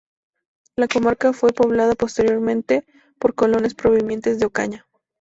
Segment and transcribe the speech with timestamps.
[0.75, 2.87] La comarca fue poblada posteriormente
[3.19, 4.87] por colonos provenientes de Ocaña.